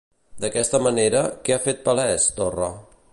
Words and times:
D'aquesta 0.45 0.79
manera, 0.85 1.21
què 1.49 1.55
ha 1.57 1.61
fet 1.69 1.85
palès, 1.91 2.29
Torra? 2.41 2.75